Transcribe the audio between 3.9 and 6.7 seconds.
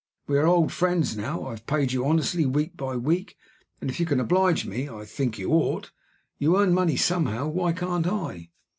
you can oblige me, I think you ought. You